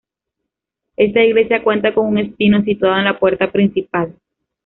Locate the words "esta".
0.97-1.23